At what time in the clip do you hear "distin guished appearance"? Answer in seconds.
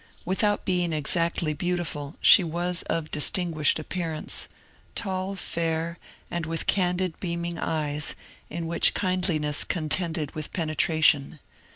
3.11-4.47